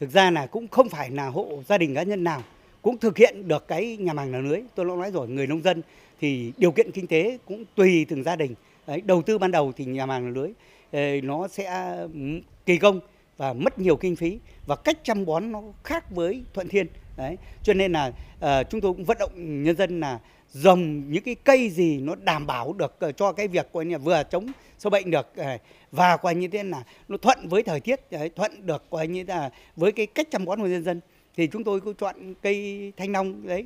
[0.00, 2.42] Thực ra là cũng không phải là hộ gia đình cá nhân nào
[2.82, 4.60] cũng thực hiện được cái nhà màng nhà lưới.
[4.74, 5.82] Tôi đã nói rồi, người nông dân
[6.20, 8.54] thì điều kiện kinh tế cũng tùy từng gia đình.
[8.86, 10.50] Đấy, đầu tư ban đầu thì nhà màng nhà lưới
[10.92, 13.00] ờ, nó sẽ ừ, kỳ công
[13.36, 16.86] và mất nhiều kinh phí và cách chăm bón nó khác với thuận thiên
[17.20, 20.18] đấy cho nên là uh, chúng tôi cũng vận động nhân dân là
[20.52, 23.98] dòng những cái cây gì nó đảm bảo được uh, cho cái việc coi như
[23.98, 24.46] vừa chống
[24.78, 25.46] sâu bệnh được uh,
[25.92, 28.00] và coi như thế là nó thuận với thời tiết
[28.36, 31.00] thuận được coi như là với cái cách chăm bón của nhân dân.
[31.36, 33.64] Thì chúng tôi cũng chọn cây thanh long đấy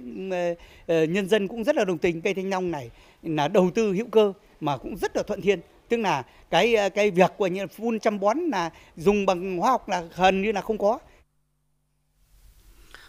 [1.06, 2.90] nhân dân cũng rất là đồng tình cây thanh long này
[3.22, 5.60] là đầu tư hữu cơ mà cũng rất là thuận thiên.
[5.88, 9.88] Tức là cái cái việc của như phun chăm bón là dùng bằng hóa học
[9.88, 10.98] là gần như là không có.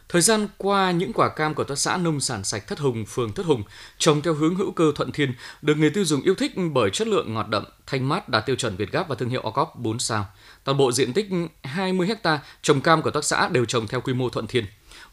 [0.10, 3.34] Thời gian qua, những quả cam của tác xã nông sản sạch Thất Hùng, phường
[3.34, 3.64] Thất Hùng
[3.98, 7.08] trồng theo hướng hữu cơ thuận thiên được người tiêu dùng yêu thích bởi chất
[7.08, 10.00] lượng ngọt đậm, thanh mát đạt tiêu chuẩn Việt Gáp và thương hiệu OCOP 4
[10.00, 10.26] sao.
[10.64, 11.28] Toàn bộ diện tích
[11.64, 14.66] 20 ha trồng cam của tác xã đều trồng theo quy mô thuận thiên.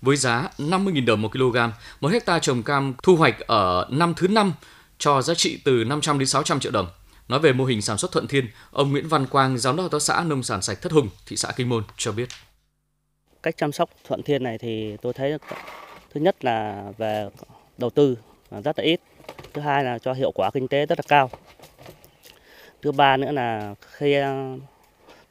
[0.03, 1.57] Với giá 50.000 đồng một kg,
[2.01, 4.53] 1 hecta trồng cam thu hoạch ở năm thứ năm
[4.99, 6.89] cho giá trị từ 500 đến 600 triệu đồng.
[7.29, 9.93] Nói về mô hình sản xuất thuận thiên, ông Nguyễn Văn Quang, giám đốc hợp
[9.93, 12.29] tác xã nông sản sạch Thất Hùng, thị xã Kinh Môn cho biết
[13.43, 15.39] cách chăm sóc thuận thiên này thì tôi thấy
[16.11, 17.29] thứ nhất là về
[17.79, 18.19] đầu tư
[18.65, 19.01] rất là ít.
[19.53, 21.31] Thứ hai là cho hiệu quả kinh tế rất là cao.
[22.83, 24.57] Thứ ba nữa là khi ờ,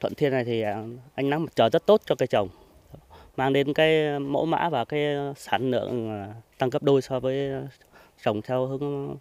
[0.00, 2.48] thuận thiên này thì ờ, ánh nắng mặt trời rất tốt cho cây trồng,
[3.36, 7.50] mang đến cái mẫu mã và cái sản lượng ờ, tăng gấp đôi so với
[8.22, 9.16] trồng theo hướng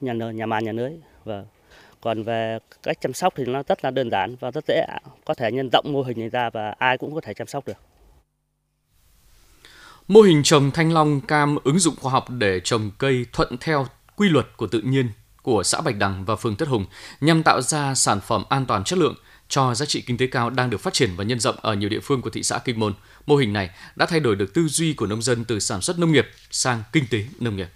[0.00, 0.92] nhà nhà màn, nhà lưới.
[1.24, 1.44] Và
[2.00, 4.86] còn về cách chăm sóc thì nó rất là đơn giản và rất dễ
[5.24, 7.66] có thể nhân rộng mô hình này ra và ai cũng có thể chăm sóc
[7.66, 7.76] được.
[10.08, 13.86] Mô hình trồng thanh long cam ứng dụng khoa học để trồng cây thuận theo
[14.16, 15.08] quy luật của tự nhiên
[15.42, 16.86] của xã Bạch Đằng và phường Tất Hùng
[17.20, 19.14] nhằm tạo ra sản phẩm an toàn chất lượng
[19.48, 21.88] cho giá trị kinh tế cao đang được phát triển và nhân rộng ở nhiều
[21.88, 22.94] địa phương của thị xã Kinh Môn.
[23.26, 25.98] Mô hình này đã thay đổi được tư duy của nông dân từ sản xuất
[25.98, 27.68] nông nghiệp sang kinh tế nông nghiệp.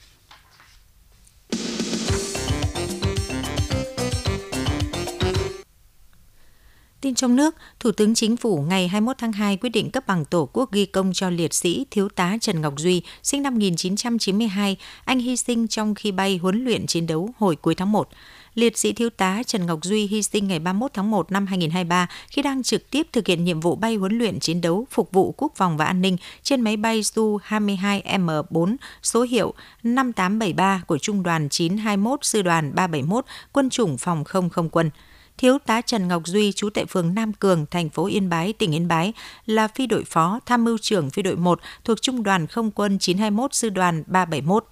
[7.05, 10.25] Tin trong nước, Thủ tướng Chính phủ ngày 21 tháng 2 quyết định cấp bằng
[10.25, 14.77] Tổ quốc ghi công cho liệt sĩ Thiếu tá Trần Ngọc Duy, sinh năm 1992,
[15.05, 18.09] anh hy sinh trong khi bay huấn luyện chiến đấu hồi cuối tháng 1.
[18.55, 22.09] Liệt sĩ thiếu tá Trần Ngọc Duy hy sinh ngày 31 tháng 1 năm 2023
[22.29, 25.35] khi đang trực tiếp thực hiện nhiệm vụ bay huấn luyện chiến đấu phục vụ
[25.37, 31.49] quốc phòng và an ninh trên máy bay Su-22M4 số hiệu 5873 của Trung đoàn
[31.49, 34.91] 921 Sư đoàn 371 Quân chủng Phòng không không quân.
[35.39, 38.75] Thiếu tá Trần Ngọc Duy, trú tại phường Nam Cường, thành phố Yên Bái, tỉnh
[38.75, 39.13] Yên Bái,
[39.47, 42.99] là phi đội phó, tham mưu trưởng phi đội 1 thuộc Trung đoàn Không quân
[42.99, 44.67] 921 Sư đoàn 371.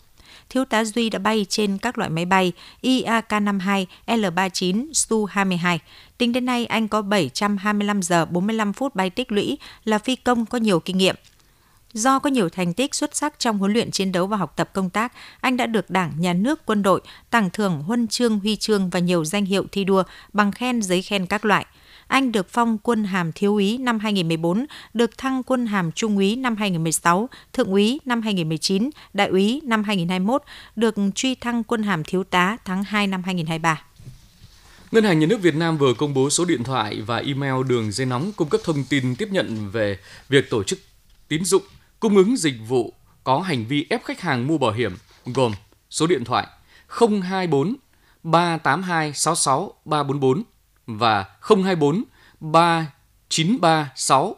[0.48, 5.78] Thiếu tá Duy đã bay trên các loại máy bay IAK-52, L-39, Su-22.
[6.18, 10.46] Tính đến nay, anh có 725 giờ 45 phút bay tích lũy, là phi công
[10.46, 11.14] có nhiều kinh nghiệm–
[11.94, 14.70] Do có nhiều thành tích xuất sắc trong huấn luyện chiến đấu và học tập
[14.72, 17.00] công tác, anh đã được Đảng, Nhà nước, quân đội
[17.30, 20.02] tặng thưởng huân chương, huy chương và nhiều danh hiệu thi đua,
[20.32, 21.66] bằng khen, giấy khen các loại.
[22.06, 26.36] Anh được phong quân hàm thiếu úy năm 2014, được thăng quân hàm trung úy
[26.36, 30.42] năm 2016, thượng úy năm 2019, đại úy năm 2021,
[30.76, 33.84] được truy thăng quân hàm thiếu tá tháng 2 năm 2023.
[34.92, 37.92] Ngân hàng Nhà nước Việt Nam vừa công bố số điện thoại và email đường
[37.92, 40.78] dây nóng cung cấp thông tin tiếp nhận về việc tổ chức
[41.28, 41.62] tín dụng
[42.02, 45.52] cung ứng dịch vụ có hành vi ép khách hàng mua bảo hiểm gồm
[45.90, 46.46] số điện thoại
[46.88, 47.76] 024
[48.22, 50.42] 382 66 344
[50.86, 52.04] và 024
[52.40, 54.36] 3936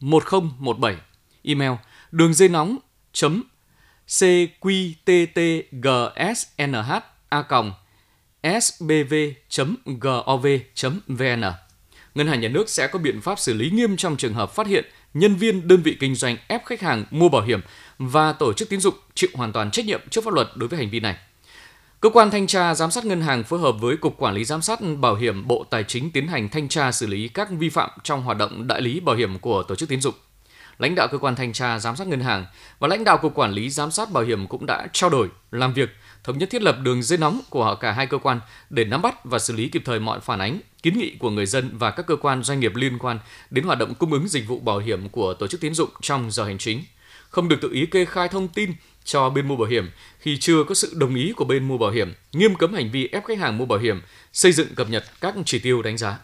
[0.00, 0.96] 1017.
[1.42, 1.72] Email
[2.10, 2.76] đường dây nóng
[3.12, 3.42] chấm
[4.06, 4.82] cqttgsnh
[7.30, 7.42] a
[8.60, 9.64] sbv.gov.vn.
[12.14, 14.66] Ngân hàng Nhà nước sẽ có biện pháp xử lý nghiêm trong trường hợp phát
[14.66, 14.84] hiện
[15.18, 17.60] nhân viên đơn vị kinh doanh ép khách hàng mua bảo hiểm
[17.98, 20.78] và tổ chức tín dụng chịu hoàn toàn trách nhiệm trước pháp luật đối với
[20.78, 21.16] hành vi này.
[22.00, 24.62] Cơ quan thanh tra giám sát ngân hàng phối hợp với Cục Quản lý giám
[24.62, 27.90] sát bảo hiểm Bộ Tài chính tiến hành thanh tra xử lý các vi phạm
[28.02, 30.14] trong hoạt động đại lý bảo hiểm của tổ chức tín dụng.
[30.78, 32.46] Lãnh đạo cơ quan thanh tra giám sát ngân hàng
[32.78, 35.72] và lãnh đạo Cục Quản lý giám sát bảo hiểm cũng đã trao đổi, làm
[35.72, 35.90] việc,
[36.26, 39.24] thống nhất thiết lập đường dây nóng của cả hai cơ quan để nắm bắt
[39.24, 42.06] và xử lý kịp thời mọi phản ánh, kiến nghị của người dân và các
[42.06, 43.18] cơ quan doanh nghiệp liên quan
[43.50, 46.30] đến hoạt động cung ứng dịch vụ bảo hiểm của tổ chức tín dụng trong
[46.30, 46.84] giờ hành chính.
[47.28, 48.72] Không được tự ý kê khai thông tin
[49.04, 51.90] cho bên mua bảo hiểm khi chưa có sự đồng ý của bên mua bảo
[51.90, 55.04] hiểm, nghiêm cấm hành vi ép khách hàng mua bảo hiểm, xây dựng cập nhật
[55.20, 56.18] các chỉ tiêu đánh giá.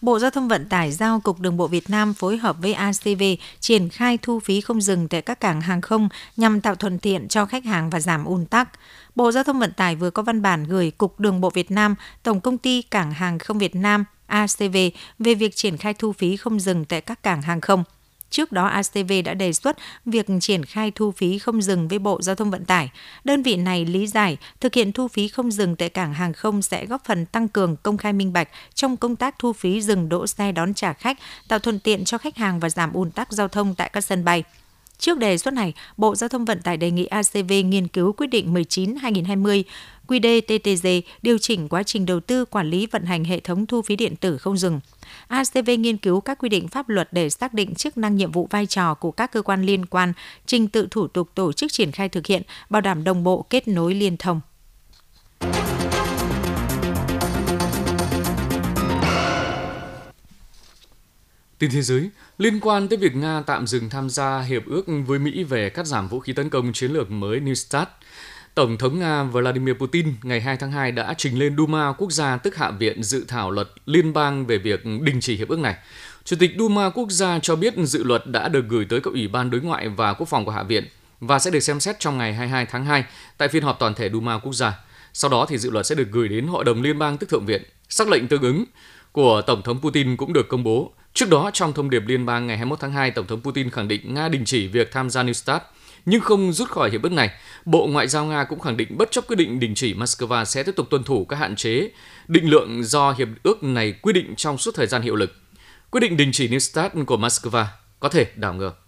[0.00, 3.22] Bộ Giao thông Vận tải giao Cục Đường bộ Việt Nam phối hợp với ACV
[3.60, 7.28] triển khai thu phí không dừng tại các cảng hàng không nhằm tạo thuận tiện
[7.28, 8.68] cho khách hàng và giảm ùn tắc.
[9.14, 11.94] Bộ Giao thông Vận tải vừa có văn bản gửi Cục Đường bộ Việt Nam,
[12.22, 14.76] Tổng công ty Cảng hàng không Việt Nam ACV
[15.18, 17.84] về việc triển khai thu phí không dừng tại các cảng hàng không.
[18.30, 22.22] Trước đó, ACV đã đề xuất việc triển khai thu phí không dừng với Bộ
[22.22, 22.90] Giao thông Vận tải.
[23.24, 26.62] Đơn vị này lý giải thực hiện thu phí không dừng tại cảng hàng không
[26.62, 30.08] sẽ góp phần tăng cường công khai minh bạch trong công tác thu phí dừng
[30.08, 33.32] đỗ xe đón trả khách, tạo thuận tiện cho khách hàng và giảm ùn tắc
[33.32, 34.44] giao thông tại các sân bay.
[34.98, 38.26] Trước đề xuất này, Bộ Giao thông Vận tải đề nghị ACV nghiên cứu quyết
[38.26, 39.62] định 19-2020
[40.08, 43.96] QDTTG điều chỉnh quá trình đầu tư quản lý vận hành hệ thống thu phí
[43.96, 44.80] điện tử không dừng.
[45.28, 48.48] ACV nghiên cứu các quy định pháp luật để xác định chức năng nhiệm vụ
[48.50, 50.12] vai trò của các cơ quan liên quan,
[50.46, 53.68] trình tự thủ tục tổ chức triển khai thực hiện, bảo đảm đồng bộ kết
[53.68, 54.40] nối liên thông.
[61.58, 65.18] Tin thế giới, liên quan tới việc Nga tạm dừng tham gia hiệp ước với
[65.18, 67.88] Mỹ về cắt giảm vũ khí tấn công chiến lược mới New START,
[68.54, 72.36] Tổng thống Nga Vladimir Putin ngày 2 tháng 2 đã trình lên Duma quốc gia
[72.36, 75.76] tức Hạ viện dự thảo luật liên bang về việc đình chỉ hiệp ước này.
[76.24, 79.28] Chủ tịch Duma quốc gia cho biết dự luật đã được gửi tới các ủy
[79.28, 80.84] ban đối ngoại và quốc phòng của Hạ viện
[81.20, 83.04] và sẽ được xem xét trong ngày 22 tháng 2
[83.38, 84.80] tại phiên họp toàn thể Duma quốc gia.
[85.12, 87.46] Sau đó thì dự luật sẽ được gửi đến Hội đồng Liên bang tức Thượng
[87.46, 87.62] viện.
[87.88, 88.64] Sắc lệnh tương ứng
[89.12, 90.92] của Tổng thống Putin cũng được công bố.
[91.18, 93.88] Trước đó, trong thông điệp liên bang ngày 21 tháng 2, Tổng thống Putin khẳng
[93.88, 95.62] định Nga đình chỉ việc tham gia New START–
[96.06, 97.30] nhưng không rút khỏi hiệp ước này.
[97.64, 100.62] Bộ Ngoại giao Nga cũng khẳng định bất chấp quyết định đình chỉ, Moscow sẽ
[100.62, 101.90] tiếp tục tuân thủ các hạn chế
[102.28, 105.32] định lượng do hiệp ước này quy định trong suốt thời gian hiệu lực.
[105.90, 107.64] Quyết định đình chỉ New START của Moscow
[108.00, 108.87] có thể đảo ngược.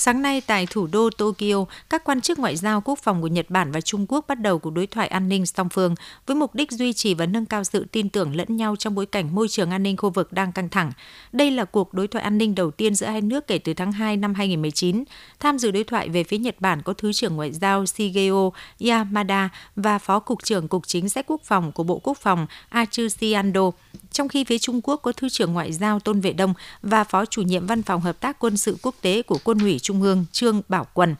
[0.00, 3.50] Sáng nay tại thủ đô Tokyo, các quan chức ngoại giao quốc phòng của Nhật
[3.50, 5.94] Bản và Trung Quốc bắt đầu cuộc đối thoại an ninh song phương
[6.26, 9.06] với mục đích duy trì và nâng cao sự tin tưởng lẫn nhau trong bối
[9.06, 10.92] cảnh môi trường an ninh khu vực đang căng thẳng.
[11.32, 13.92] Đây là cuộc đối thoại an ninh đầu tiên giữa hai nước kể từ tháng
[13.92, 15.04] 2 năm 2019.
[15.40, 18.52] Tham dự đối thoại về phía Nhật Bản có Thứ trưởng Ngoại giao Shigeo
[18.88, 23.32] Yamada và Phó Cục trưởng Cục Chính sách Quốc phòng của Bộ Quốc phòng Achushi
[23.32, 23.70] Ando
[24.12, 27.24] trong khi phía Trung Quốc có Thứ trưởng Ngoại giao Tôn Vệ Đông và Phó
[27.24, 30.24] chủ nhiệm Văn phòng Hợp tác Quân sự Quốc tế của Quân ủy Trung ương
[30.32, 31.14] Trương Bảo Quân.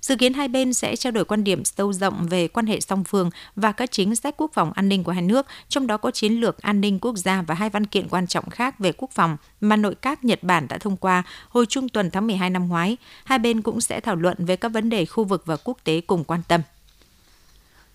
[0.00, 3.04] Dự kiến hai bên sẽ trao đổi quan điểm sâu rộng về quan hệ song
[3.04, 6.10] phương và các chính sách quốc phòng an ninh của hai nước, trong đó có
[6.10, 9.10] chiến lược an ninh quốc gia và hai văn kiện quan trọng khác về quốc
[9.10, 12.68] phòng mà nội các Nhật Bản đã thông qua hồi trung tuần tháng 12 năm
[12.68, 12.96] ngoái.
[13.24, 16.00] Hai bên cũng sẽ thảo luận về các vấn đề khu vực và quốc tế
[16.00, 16.60] cùng quan tâm.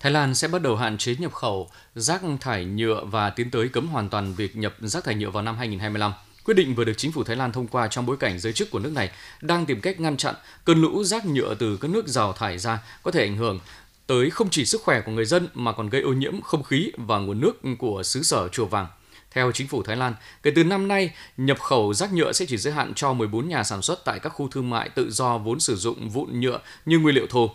[0.02, 3.68] Thái Lan sẽ bắt đầu hạn chế nhập khẩu rác thải nhựa và tiến tới
[3.68, 6.12] cấm hoàn toàn việc nhập rác thải nhựa vào năm 2025.
[6.44, 8.70] Quyết định vừa được chính phủ Thái Lan thông qua trong bối cảnh giới chức
[8.70, 9.10] của nước này
[9.40, 10.34] đang tìm cách ngăn chặn
[10.64, 13.60] cơn lũ rác nhựa từ các nước giàu thải ra có thể ảnh hưởng
[14.06, 16.92] tới không chỉ sức khỏe của người dân mà còn gây ô nhiễm không khí
[16.96, 18.86] và nguồn nước của xứ sở Chùa Vàng.
[19.30, 22.56] Theo chính phủ Thái Lan, kể từ năm nay, nhập khẩu rác nhựa sẽ chỉ
[22.56, 25.60] giới hạn cho 14 nhà sản xuất tại các khu thương mại tự do vốn
[25.60, 27.50] sử dụng vụn nhựa như nguyên liệu thô.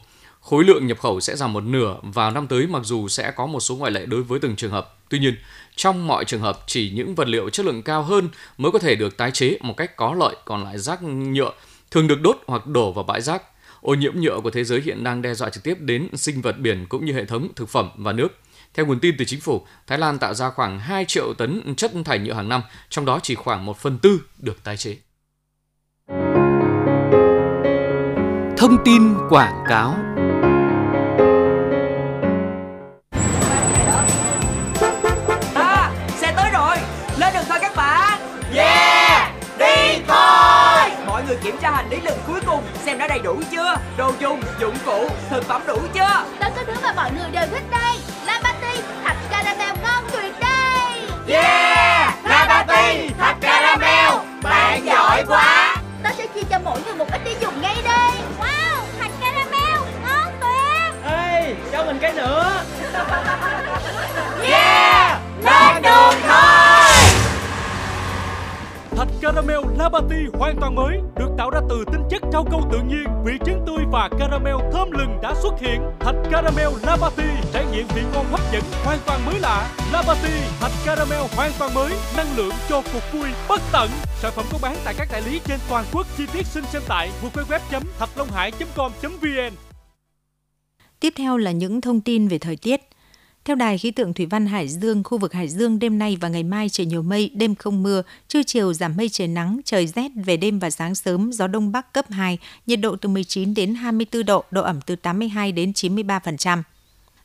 [0.49, 3.45] Khối lượng nhập khẩu sẽ giảm một nửa vào năm tới mặc dù sẽ có
[3.45, 4.97] một số ngoại lệ đối với từng trường hợp.
[5.09, 5.35] Tuy nhiên,
[5.75, 8.95] trong mọi trường hợp chỉ những vật liệu chất lượng cao hơn mới có thể
[8.95, 11.51] được tái chế một cách có lợi, còn lại rác nhựa
[11.91, 13.43] thường được đốt hoặc đổ vào bãi rác.
[13.81, 16.59] Ô nhiễm nhựa của thế giới hiện đang đe dọa trực tiếp đến sinh vật
[16.59, 18.39] biển cũng như hệ thống thực phẩm và nước.
[18.73, 21.91] Theo nguồn tin từ chính phủ, Thái Lan tạo ra khoảng 2 triệu tấn chất
[22.05, 24.97] thải nhựa hàng năm, trong đó chỉ khoảng 1 phần tư được tái chế.
[28.57, 30.16] Thông tin quảng cáo
[43.07, 43.75] đã đầy đủ chưa?
[43.97, 46.23] Đồ dùng dụng cụ thực phẩm đủ chưa?
[46.39, 51.09] Tất cả thứ mà mọi người đều thích đây Labati thạch caramel ngon tuyệt đây.
[51.27, 52.13] Yeah!
[52.23, 54.11] Labati thạch caramel.
[54.43, 55.75] Bạn giỏi quá.
[56.03, 58.11] Ta sẽ chia cho mỗi người một ít để dùng ngay đây.
[58.39, 61.11] Wow thạch caramel ngon tuyệt.
[61.11, 62.63] Ê cho mình cái nữa.
[64.43, 65.06] Yeah
[69.27, 73.03] caramel Labati hoàn toàn mới được tạo ra từ tinh chất rau câu tự nhiên,
[73.25, 75.81] vị trứng tươi và caramel thơm lừng đã xuất hiện.
[75.99, 79.75] Thạch caramel Labati trải nghiệm vị ngon hấp dẫn hoàn toàn mới lạ.
[79.91, 83.89] Labati thạch caramel hoàn toàn mới, năng lượng cho cuộc vui bất tận.
[84.21, 86.07] Sản phẩm có bán tại các đại lý trên toàn quốc.
[86.17, 89.53] Chi tiết xin xem tại www.thạchlonghai.com.vn.
[90.99, 92.86] Tiếp theo là những thông tin về thời tiết.
[93.47, 96.29] Theo Đài khí tượng Thủy văn Hải Dương, khu vực Hải Dương đêm nay và
[96.29, 99.87] ngày mai trời nhiều mây, đêm không mưa, trưa chiều giảm mây trời nắng, trời
[99.87, 103.53] rét về đêm và sáng sớm, gió đông bắc cấp 2, nhiệt độ từ 19
[103.53, 106.61] đến 24 độ, độ ẩm từ 82 đến 93%.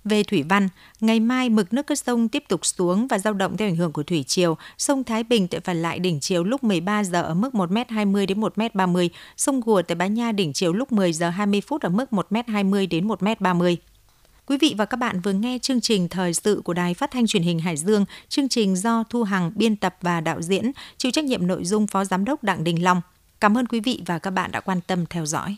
[0.04, 0.68] Về thủy văn,
[1.00, 3.92] ngày mai mực nước các sông tiếp tục xuống và dao động theo ảnh hưởng
[3.92, 4.56] của thủy triều.
[4.78, 8.40] Sông Thái Bình tại phần lại đỉnh chiều lúc 13 giờ ở mức 1m20 đến
[8.40, 12.10] 1m30, sông Gùa tại Bá Nha đỉnh chiều lúc 10 giờ 20 phút ở mức
[12.10, 13.76] 1m20 đến 1m30.
[14.46, 17.26] Quý vị và các bạn vừa nghe chương trình thời sự của Đài Phát thanh
[17.26, 21.12] Truyền hình Hải Dương, chương trình do Thu Hằng biên tập và đạo diễn, chịu
[21.12, 23.00] trách nhiệm nội dung Phó Giám đốc Đặng Đình Long.
[23.40, 25.56] Cảm ơn quý vị và các bạn đã quan tâm theo dõi.